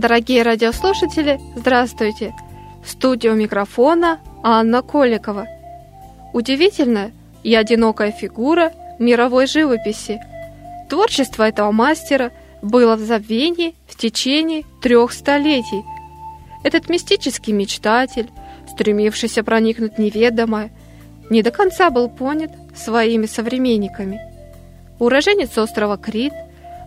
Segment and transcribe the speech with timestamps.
[0.00, 2.34] Дорогие радиослушатели, здравствуйте!
[2.82, 2.90] В
[3.34, 5.46] микрофона Анна Коликова.
[6.32, 10.18] Удивительная и одинокая фигура мировой живописи.
[10.88, 12.32] Творчество этого мастера
[12.62, 15.84] было в забвении в течение трех столетий.
[16.64, 18.30] Этот мистический мечтатель,
[18.70, 20.70] стремившийся проникнуть неведомое,
[21.28, 24.18] не до конца был понят своими современниками.
[24.98, 26.32] Уроженец острова Крит,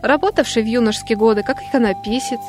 [0.02, 2.40] работавший в юношеские годы как иконописец,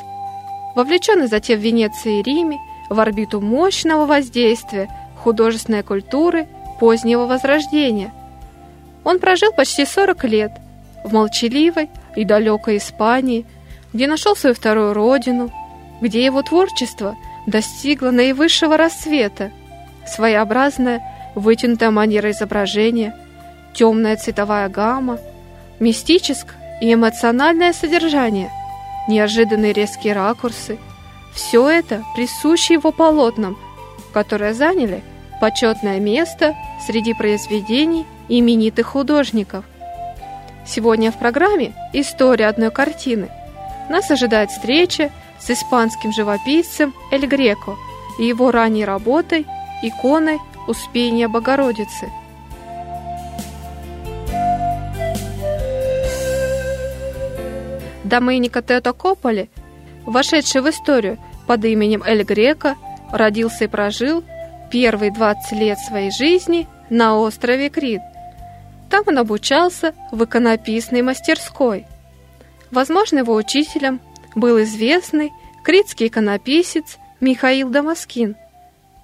[0.75, 4.89] вовлеченный затем в Венеции и Риме в орбиту мощного воздействия
[5.23, 6.47] художественной культуры
[6.79, 8.13] позднего Возрождения.
[9.03, 10.51] Он прожил почти 40 лет
[11.03, 13.45] в молчаливой и далекой Испании,
[13.93, 15.51] где нашел свою вторую родину,
[16.01, 17.15] где его творчество
[17.47, 19.51] достигло наивысшего рассвета,
[20.05, 21.01] своеобразная
[21.35, 23.15] вытянутая манера изображения,
[23.73, 25.19] темная цветовая гамма,
[25.79, 28.51] мистическое и эмоциональное содержание–
[29.07, 30.77] неожиданные резкие ракурсы.
[31.33, 33.57] Все это присуще его полотнам,
[34.13, 35.03] которые заняли
[35.41, 39.65] почетное место среди произведений именитых художников.
[40.65, 43.29] Сегодня в программе «История одной картины»
[43.89, 47.75] нас ожидает встреча с испанским живописцем Эль Греко
[48.17, 49.45] и его ранней работой
[49.83, 52.09] иконой Успения Богородицы–
[58.15, 59.49] Доменико Теото Кополи,
[60.05, 62.77] вошедший в историю под именем Эль Греко,
[63.11, 64.23] родился и прожил
[64.71, 67.99] первые 20 лет своей жизни на острове Крит.
[68.89, 71.87] Там он обучался в иконописной мастерской.
[72.71, 73.99] Возможно, его учителем
[74.33, 75.33] был известный
[75.65, 78.37] критский иконописец Михаил Дамаскин.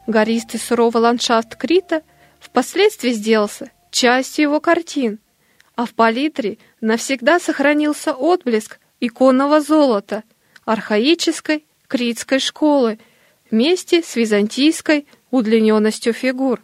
[0.08, 2.02] Гористый суровый ландшафт Крита
[2.40, 5.20] впоследствии сделался частью его картин,
[5.76, 10.24] а в палитре навсегда сохранился отблеск иконного золота
[10.64, 13.00] архаической критской школы
[13.50, 16.62] вместе с византийской удлиненностью фигур.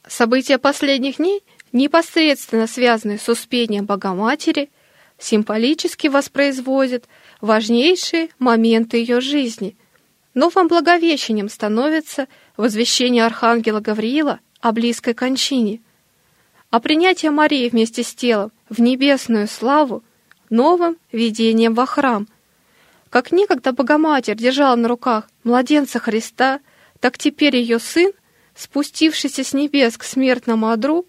[0.07, 1.43] События последних дней,
[1.73, 4.71] непосредственно связанные с успением Богоматери,
[5.19, 7.07] символически воспроизводят
[7.41, 9.77] важнейшие моменты ее жизни.
[10.35, 15.81] Новым благовещением становится возвещение Архангела Гавриила о близкой кончине,
[16.71, 20.03] а принятие Марии вместе с телом в небесную славу
[20.49, 22.27] новым видением во храм–
[23.11, 26.61] как некогда Богоматерь держала на руках младенца Христа,
[27.01, 28.13] так теперь ее сын,
[28.55, 31.07] спустившийся с небес к смертному одру,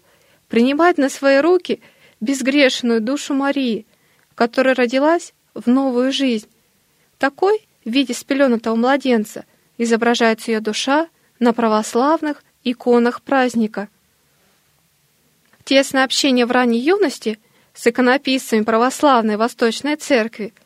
[0.48, 1.80] принимает на свои руки
[2.20, 3.86] безгрешную душу Марии,
[4.34, 6.48] которая родилась в новую жизнь.
[7.18, 9.44] Такой, в виде спеленутого младенца,
[9.78, 11.08] изображается ее душа
[11.38, 13.88] на православных иконах праздника.
[15.64, 17.38] Тесное общение в ранней юности
[17.74, 20.52] с иконописцами православной Восточной Церкви–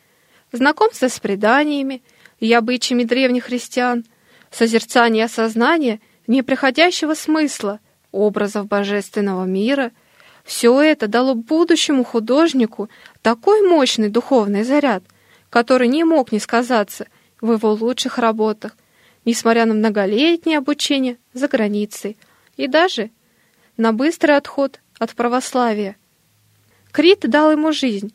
[0.53, 2.03] знакомство с преданиями
[2.41, 4.05] и обычаями древних христиан,
[4.51, 7.81] созерцание осознания неприходящего смысла
[8.13, 9.93] образов божественного мира,
[10.45, 12.89] Все это дало будущему художнику
[13.21, 15.03] такой мощный духовный заряд,
[15.51, 17.09] который не мог не сказаться
[17.41, 18.77] в его лучших работах,
[19.25, 22.17] несмотря на многолетнее обучение за границей
[22.57, 23.11] и даже
[23.77, 25.97] на быстрый отход от православия.
[26.93, 28.15] Крит дал ему жизнь,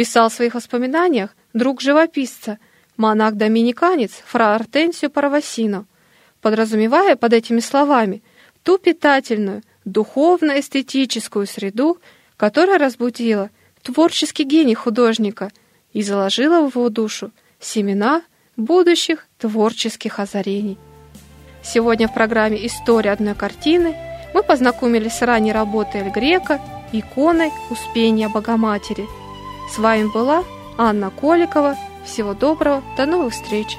[0.00, 2.58] писал в своих воспоминаниях друг живописца,
[2.96, 5.84] монах-доминиканец фра Артенсио Паравасино,
[6.40, 8.22] подразумевая под этими словами
[8.62, 11.98] ту питательную, духовно-эстетическую среду,
[12.38, 13.50] которая разбудила
[13.82, 15.52] творческий гений художника
[15.92, 17.30] и заложила в его душу
[17.60, 18.22] семена
[18.56, 20.78] будущих творческих озарений.
[21.62, 23.94] Сегодня в программе «История одной картины»
[24.32, 26.58] мы познакомились с ранней работой Эль Грека,
[26.90, 29.06] иконой Успения Богоматери.
[29.70, 30.42] С вами была
[30.76, 31.76] Анна Коликова.
[32.04, 33.78] Всего доброго, до новых встреч!